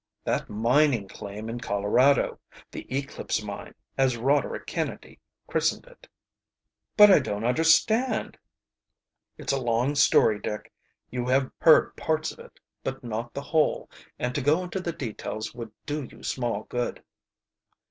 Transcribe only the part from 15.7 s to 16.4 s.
do you